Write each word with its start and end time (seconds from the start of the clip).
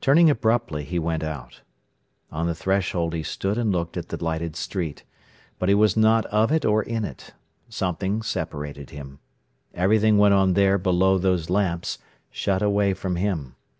Turning 0.00 0.28
abruptly, 0.28 0.82
he 0.82 0.98
went 0.98 1.22
out. 1.22 1.60
On 2.32 2.48
the 2.48 2.56
threshold 2.56 3.14
he 3.14 3.22
stood 3.22 3.56
and 3.56 3.70
looked 3.70 3.96
at 3.96 4.08
the 4.08 4.16
lighted 4.16 4.56
street. 4.56 5.04
But 5.60 5.68
he 5.68 5.76
was 5.76 5.96
not 5.96 6.26
of 6.26 6.50
it 6.50 6.64
or 6.64 6.82
in 6.82 7.04
it. 7.04 7.34
Something 7.68 8.20
separated 8.22 8.90
him. 8.90 9.20
Everything 9.72 10.18
went 10.18 10.34
on 10.34 10.54
there 10.54 10.76
below 10.76 11.18
those 11.18 11.48
lamps, 11.50 11.98
shut 12.32 12.62
away 12.62 12.94
from 12.94 13.14
him. 13.14 13.54